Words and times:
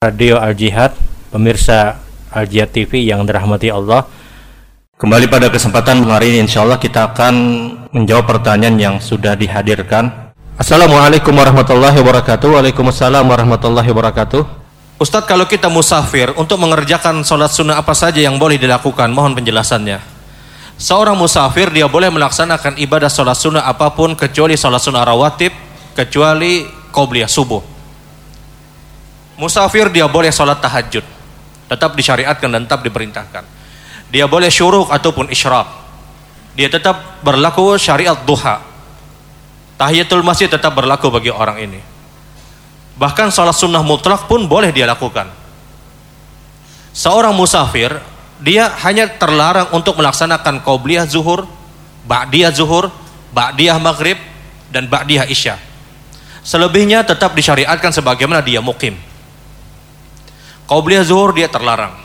Radio 0.00 0.40
Al 0.40 0.56
Jihad, 0.56 0.96
pemirsa 1.28 2.00
Al 2.32 2.48
Jihad 2.48 2.72
TV 2.72 3.04
yang 3.04 3.20
dirahmati 3.28 3.68
Allah. 3.68 4.08
Kembali 4.96 5.28
pada 5.28 5.52
kesempatan 5.52 6.00
hari 6.08 6.32
ini 6.32 6.48
insya 6.48 6.64
Allah 6.64 6.80
kita 6.80 7.12
akan 7.12 7.34
menjawab 7.92 8.24
pertanyaan 8.24 8.80
yang 8.80 8.96
sudah 8.96 9.36
dihadirkan. 9.36 10.32
Assalamualaikum 10.56 11.36
warahmatullahi 11.36 12.00
wabarakatuh. 12.00 12.48
Waalaikumsalam 12.48 13.28
warahmatullahi 13.28 13.92
wabarakatuh. 13.92 14.40
Ustadz 15.04 15.28
kalau 15.28 15.44
kita 15.44 15.68
musafir 15.68 16.32
untuk 16.32 16.56
mengerjakan 16.64 17.20
sholat 17.20 17.52
sunnah 17.52 17.76
apa 17.76 17.92
saja 17.92 18.24
yang 18.24 18.40
boleh 18.40 18.56
dilakukan 18.56 19.12
mohon 19.12 19.36
penjelasannya 19.36 20.00
Seorang 20.80 21.12
musafir 21.12 21.68
dia 21.68 21.84
boleh 21.92 22.08
melaksanakan 22.08 22.80
ibadah 22.80 23.12
sholat 23.12 23.36
sunnah 23.36 23.68
apa 23.68 23.92
pun 23.92 24.16
kecuali 24.16 24.56
sholat 24.56 24.80
sunnah 24.80 25.04
rawatib 25.04 25.52
kecuali 25.92 26.64
qobliyah 26.88 27.28
subuh 27.28 27.69
Musafir 29.40 29.88
dia 29.88 30.04
boleh 30.04 30.28
sholat 30.28 30.60
tahajud. 30.60 31.00
Tetap 31.72 31.96
disyariatkan 31.96 32.52
dan 32.52 32.68
tetap 32.68 32.84
diperintahkan. 32.84 33.44
Dia 34.12 34.28
boleh 34.28 34.52
syuruk 34.52 34.92
ataupun 34.92 35.32
isyraq. 35.32 35.64
Dia 36.52 36.68
tetap 36.68 37.24
berlaku 37.24 37.80
syariat 37.80 38.20
duha. 38.20 38.60
Tahiyatul 39.80 40.20
masjid 40.20 40.44
tetap 40.44 40.76
berlaku 40.76 41.08
bagi 41.08 41.32
orang 41.32 41.56
ini. 41.56 41.80
Bahkan 43.00 43.32
sholat 43.32 43.56
sunnah 43.56 43.80
mutlak 43.80 44.28
pun 44.28 44.44
boleh 44.44 44.68
dia 44.76 44.84
lakukan. 44.84 45.32
Seorang 46.92 47.32
musafir, 47.32 47.96
dia 48.44 48.68
hanya 48.84 49.08
terlarang 49.08 49.72
untuk 49.72 49.96
melaksanakan 49.96 50.60
qobliyah 50.60 51.08
zuhur, 51.08 51.48
ba'diyah 52.04 52.52
zuhur, 52.52 52.92
ba'diyah 53.32 53.80
maghrib, 53.80 54.20
dan 54.68 54.84
ba'diyah 54.84 55.24
isya. 55.32 55.56
Selebihnya 56.44 57.08
tetap 57.08 57.32
disyariatkan 57.32 57.88
sebagaimana 57.88 58.44
dia 58.44 58.60
mukim. 58.60 59.00
Qabliyah 60.70 61.02
zuhur 61.02 61.34
dia 61.34 61.50
terlarang. 61.50 61.98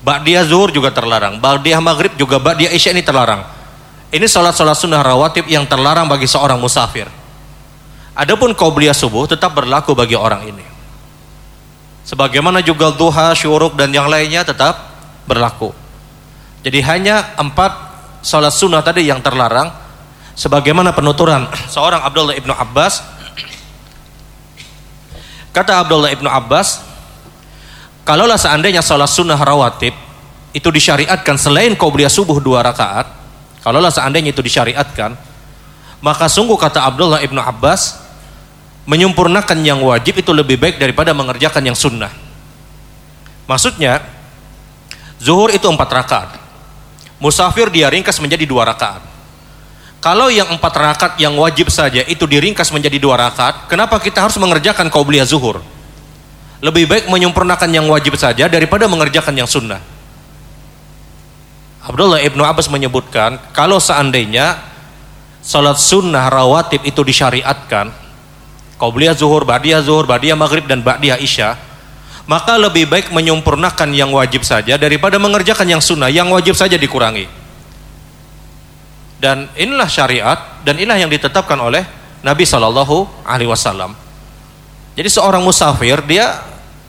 Ba'diyah 0.00 0.44
zuhur 0.48 0.72
juga 0.72 0.88
terlarang. 0.88 1.36
Ba'diyah 1.36 1.84
maghrib 1.84 2.16
juga 2.16 2.40
ba'diyah 2.40 2.72
isya 2.72 2.96
ini 2.96 3.04
terlarang. 3.04 3.44
Ini 4.08 4.24
salat-salat 4.24 4.76
sunnah 4.76 5.04
rawatib 5.04 5.44
yang 5.44 5.68
terlarang 5.68 6.08
bagi 6.08 6.24
seorang 6.24 6.56
musafir. 6.56 7.08
Adapun 8.14 8.54
qabliyah 8.54 8.94
subuh 8.94 9.26
tetap 9.26 9.58
berlaku 9.58 9.92
bagi 9.92 10.14
orang 10.14 10.48
ini. 10.48 10.64
Sebagaimana 12.04 12.60
juga 12.60 12.92
duha, 12.92 13.32
syuruk 13.32 13.74
dan 13.80 13.90
yang 13.90 14.06
lainnya 14.06 14.44
tetap 14.44 14.92
berlaku. 15.24 15.72
Jadi 16.60 16.78
hanya 16.84 17.32
empat 17.40 17.72
salat 18.20 18.52
sunnah 18.52 18.84
tadi 18.84 19.08
yang 19.08 19.24
terlarang. 19.24 19.72
Sebagaimana 20.36 20.92
penuturan 20.92 21.48
seorang 21.74 22.04
Abdullah 22.04 22.36
ibnu 22.36 22.52
Abbas. 22.52 23.00
Kata 25.50 25.80
Abdullah 25.80 26.12
ibnu 26.12 26.28
Abbas, 26.28 26.83
Kalaulah 28.04 28.36
seandainya 28.36 28.84
sholat 28.84 29.08
sunnah 29.08 29.40
rawatib 29.40 29.96
itu 30.52 30.68
disyariatkan 30.68 31.40
selain 31.40 31.72
qobliyah 31.72 32.12
subuh 32.12 32.36
dua 32.36 32.60
rakaat, 32.60 33.08
kalaulah 33.64 33.88
seandainya 33.88 34.30
itu 34.30 34.44
disyariatkan, 34.44 35.16
maka 36.04 36.28
sungguh 36.28 36.54
kata 36.60 36.84
Abdullah 36.84 37.24
ibnu 37.24 37.40
Abbas, 37.40 37.96
menyempurnakan 38.84 39.58
yang 39.64 39.80
wajib 39.80 40.20
itu 40.20 40.36
lebih 40.36 40.60
baik 40.60 40.76
daripada 40.76 41.16
mengerjakan 41.16 41.64
yang 41.64 41.72
sunnah. 41.72 42.12
Maksudnya, 43.48 44.04
zuhur 45.16 45.48
itu 45.48 45.64
empat 45.64 45.88
rakaat, 45.88 46.30
musafir 47.16 47.72
dia 47.72 47.88
ringkas 47.88 48.20
menjadi 48.20 48.44
dua 48.44 48.68
rakaat. 48.68 49.00
Kalau 50.04 50.28
yang 50.28 50.52
empat 50.52 50.74
rakaat 50.76 51.12
yang 51.16 51.32
wajib 51.40 51.72
saja 51.72 52.04
itu 52.04 52.28
diringkas 52.28 52.68
menjadi 52.68 53.00
dua 53.00 53.16
rakaat, 53.16 53.64
kenapa 53.72 53.96
kita 53.96 54.20
harus 54.20 54.36
mengerjakan 54.36 54.92
qobliyah 54.92 55.24
zuhur? 55.24 55.73
Lebih 56.62 56.86
baik 56.86 57.04
menyempurnakan 57.10 57.70
yang 57.72 57.86
wajib 57.90 58.14
saja 58.18 58.46
daripada 58.46 58.86
mengerjakan 58.86 59.34
yang 59.34 59.48
sunnah. 59.48 59.80
Abdullah 61.84 62.24
ibnu 62.24 62.40
Abbas 62.40 62.72
menyebutkan 62.72 63.36
kalau 63.52 63.76
seandainya 63.76 64.56
salat 65.44 65.76
sunnah 65.76 66.32
rawatib 66.32 66.80
itu 66.88 67.04
disyariatkan, 67.04 67.92
qabliyah 68.80 69.12
zuhur, 69.12 69.44
ba'diyah 69.44 69.84
zuhur, 69.84 70.08
ba'diyah 70.08 70.32
maghrib 70.32 70.64
dan 70.64 70.80
ba'diyah 70.80 71.20
isya, 71.20 71.60
maka 72.24 72.56
lebih 72.56 72.88
baik 72.88 73.12
menyempurnakan 73.12 73.92
yang 73.92 74.08
wajib 74.16 74.40
saja 74.48 74.80
daripada 74.80 75.20
mengerjakan 75.20 75.68
yang 75.68 75.82
sunnah, 75.84 76.08
yang 76.08 76.32
wajib 76.32 76.56
saja 76.56 76.80
dikurangi. 76.80 77.28
Dan 79.20 79.52
inilah 79.56 79.88
syariat 79.88 80.64
dan 80.64 80.80
inilah 80.80 81.00
yang 81.00 81.12
ditetapkan 81.12 81.56
oleh 81.60 81.84
Nabi 82.24 82.44
Shallallahu 82.48 83.28
Alaihi 83.28 83.48
Wasallam. 83.52 84.03
Jadi 84.94 85.08
seorang 85.10 85.42
musafir 85.42 85.98
dia 86.06 86.38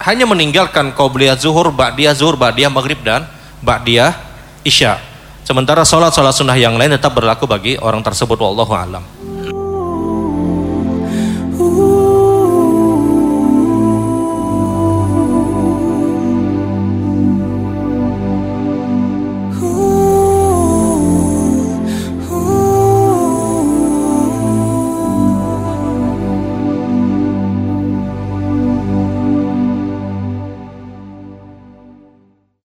hanya 0.00 0.24
meninggalkan 0.24 0.96
qabliyah 0.96 1.36
zuhur, 1.36 1.68
ba'diyah 1.68 2.16
zuhur, 2.16 2.40
ba'diyah 2.40 2.72
maghrib 2.72 2.96
dan 3.04 3.28
ba'diyah 3.60 4.16
isya. 4.64 4.96
Sementara 5.44 5.84
sholat-sholat 5.84 6.32
sunnah 6.32 6.56
yang 6.56 6.80
lain 6.80 6.96
tetap 6.96 7.12
berlaku 7.12 7.44
bagi 7.44 7.76
orang 7.76 8.00
tersebut 8.00 8.40
wallahu 8.40 8.72
alam. 8.72 9.04